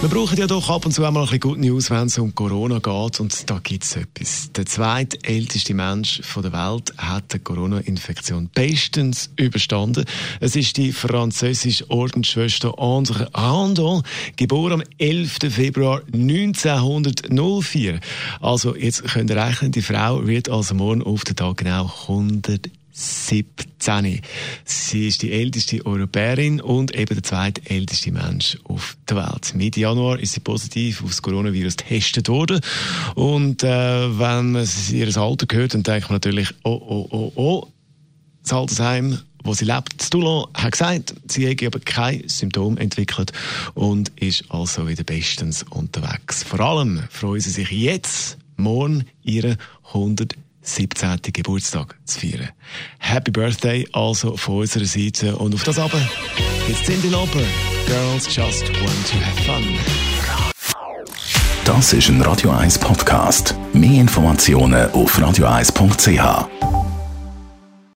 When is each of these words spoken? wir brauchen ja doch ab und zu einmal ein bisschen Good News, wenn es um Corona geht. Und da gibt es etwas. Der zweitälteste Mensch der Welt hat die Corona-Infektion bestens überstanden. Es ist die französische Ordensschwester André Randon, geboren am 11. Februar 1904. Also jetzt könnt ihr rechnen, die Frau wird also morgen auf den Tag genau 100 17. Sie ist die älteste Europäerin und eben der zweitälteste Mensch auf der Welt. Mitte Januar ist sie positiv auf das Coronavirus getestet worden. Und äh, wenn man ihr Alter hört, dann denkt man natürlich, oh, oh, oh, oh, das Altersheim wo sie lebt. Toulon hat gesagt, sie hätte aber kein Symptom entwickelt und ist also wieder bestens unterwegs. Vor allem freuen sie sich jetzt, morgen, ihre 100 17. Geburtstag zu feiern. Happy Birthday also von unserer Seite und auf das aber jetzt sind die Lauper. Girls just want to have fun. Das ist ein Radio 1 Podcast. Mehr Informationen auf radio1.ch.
wir 0.00 0.08
brauchen 0.08 0.38
ja 0.38 0.46
doch 0.46 0.70
ab 0.70 0.86
und 0.86 0.92
zu 0.92 1.04
einmal 1.04 1.24
ein 1.24 1.26
bisschen 1.26 1.40
Good 1.40 1.58
News, 1.58 1.90
wenn 1.90 2.06
es 2.06 2.18
um 2.18 2.32
Corona 2.32 2.78
geht. 2.78 3.18
Und 3.18 3.50
da 3.50 3.58
gibt 3.60 3.82
es 3.82 3.96
etwas. 3.96 4.52
Der 4.52 4.64
zweitälteste 4.64 5.74
Mensch 5.74 6.22
der 6.36 6.52
Welt 6.52 6.92
hat 6.96 7.32
die 7.32 7.40
Corona-Infektion 7.40 8.48
bestens 8.54 9.30
überstanden. 9.34 10.04
Es 10.38 10.54
ist 10.54 10.76
die 10.76 10.92
französische 10.92 11.90
Ordensschwester 11.90 12.78
André 12.78 13.26
Randon, 13.34 14.04
geboren 14.36 14.74
am 14.74 14.82
11. 14.98 15.38
Februar 15.50 16.02
1904. 16.12 17.98
Also 18.40 18.76
jetzt 18.76 19.02
könnt 19.02 19.30
ihr 19.30 19.36
rechnen, 19.36 19.72
die 19.72 19.82
Frau 19.82 20.24
wird 20.24 20.48
also 20.48 20.76
morgen 20.76 21.02
auf 21.02 21.24
den 21.24 21.34
Tag 21.34 21.56
genau 21.56 21.90
100 22.02 22.70
17. 22.92 24.20
Sie 24.64 25.08
ist 25.08 25.22
die 25.22 25.32
älteste 25.32 25.84
Europäerin 25.86 26.60
und 26.60 26.94
eben 26.94 27.14
der 27.14 27.22
zweitälteste 27.22 28.10
Mensch 28.12 28.58
auf 28.64 28.96
der 29.08 29.16
Welt. 29.18 29.54
Mitte 29.54 29.80
Januar 29.80 30.18
ist 30.18 30.32
sie 30.32 30.40
positiv 30.40 31.02
auf 31.02 31.10
das 31.10 31.22
Coronavirus 31.22 31.76
getestet 31.76 32.28
worden. 32.28 32.60
Und 33.14 33.62
äh, 33.62 34.18
wenn 34.18 34.52
man 34.52 34.68
ihr 34.90 35.16
Alter 35.16 35.46
hört, 35.56 35.74
dann 35.74 35.82
denkt 35.82 36.08
man 36.08 36.16
natürlich, 36.16 36.50
oh, 36.64 36.70
oh, 36.70 37.08
oh, 37.10 37.32
oh, 37.34 37.66
das 38.42 38.52
Altersheim 38.52 39.18
wo 39.44 39.54
sie 39.54 39.64
lebt. 39.64 40.10
Toulon 40.10 40.46
hat 40.54 40.72
gesagt, 40.72 41.14
sie 41.26 41.46
hätte 41.46 41.66
aber 41.66 41.80
kein 41.80 42.28
Symptom 42.28 42.76
entwickelt 42.76 43.32
und 43.74 44.10
ist 44.20 44.44
also 44.50 44.88
wieder 44.88 45.04
bestens 45.04 45.62
unterwegs. 45.62 46.42
Vor 46.42 46.60
allem 46.60 47.02
freuen 47.10 47.40
sie 47.40 47.50
sich 47.50 47.70
jetzt, 47.70 48.36
morgen, 48.56 49.04
ihre 49.22 49.56
100 49.88 50.34
17. 50.74 51.20
Geburtstag 51.32 51.96
zu 52.04 52.20
feiern. 52.20 52.50
Happy 52.98 53.30
Birthday 53.30 53.88
also 53.92 54.36
von 54.36 54.58
unserer 54.58 54.84
Seite 54.84 55.36
und 55.36 55.54
auf 55.54 55.64
das 55.64 55.78
aber 55.78 56.00
jetzt 56.68 56.86
sind 56.86 57.02
die 57.02 57.08
Lauper. 57.08 57.42
Girls 57.86 58.26
just 58.34 58.68
want 58.80 59.06
to 59.08 59.16
have 59.18 59.42
fun. 59.44 59.64
Das 61.64 61.92
ist 61.92 62.08
ein 62.08 62.22
Radio 62.22 62.50
1 62.50 62.78
Podcast. 62.78 63.54
Mehr 63.72 64.00
Informationen 64.00 64.90
auf 64.92 65.18
radio1.ch. 65.18 66.77